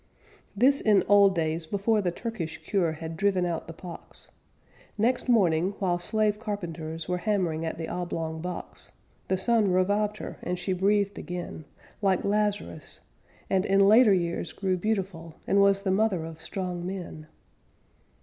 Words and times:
This 0.55 0.81
in 0.81 1.03
old 1.07 1.35
days 1.35 1.67
before 1.67 2.01
the 2.01 2.09
Turkish 2.09 2.57
cure 2.63 2.93
Had 2.93 3.15
driven 3.15 3.45
out 3.45 3.67
the 3.67 3.73
pox; 3.73 4.29
Next 4.97 5.29
morning, 5.29 5.75
while 5.77 5.99
slave 5.99 6.39
carpenters 6.39 7.07
Were 7.07 7.19
hammering 7.19 7.65
at 7.67 7.77
the 7.77 7.87
oblong 7.87 8.41
box, 8.41 8.93
The 9.27 9.37
sun 9.37 9.69
revived 9.69 10.17
her 10.17 10.39
and 10.41 10.57
she 10.57 10.73
breathed 10.73 11.19
again, 11.19 11.65
Like 12.01 12.23
Lazarus, 12.25 13.01
and 13.47 13.63
in 13.63 13.87
later 13.87 14.11
years 14.11 14.53
grew 14.53 14.75
beautiful, 14.75 15.35
And 15.45 15.61
was 15.61 15.83
the 15.83 15.91
mother 15.91 16.25
of 16.25 16.41
strong 16.41 16.83
men. 16.83 17.27